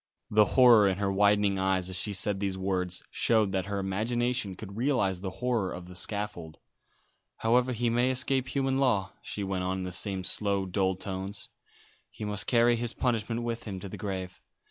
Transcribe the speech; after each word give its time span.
The 0.31 0.45
horror 0.57 0.87
in 0.87 0.97
her 0.97 1.11
widening 1.11 1.59
eyes 1.59 1.87
as 1.87 1.95
she 1.95 2.11
said 2.11 2.39
these 2.39 2.57
words 2.57 3.03
showed 3.11 3.51
that 3.51 3.67
her 3.67 3.77
imagination 3.77 4.55
could 4.55 4.75
realise 4.75 5.19
the 5.19 5.29
horror 5.45 5.71
of 5.71 5.85
the 5.85 5.93
scaffold. 5.93 6.57
"However 7.37 7.71
he 7.71 7.91
may 7.91 8.09
escape 8.09 8.47
human 8.47 8.79
law," 8.79 9.13
she 9.21 9.43
went 9.43 9.63
on, 9.63 9.77
in 9.77 9.83
the 9.83 9.91
same 9.91 10.23
slow, 10.23 10.65
dull 10.65 10.95
tones, 10.95 11.49
"he 12.09 12.25
must 12.25 12.47
carry 12.47 12.77
his 12.77 12.95
punishment 12.95 13.43
with 13.43 13.65
him 13.65 13.79
to 13.79 13.87
the 13.87 13.95
grave. 13.95 14.41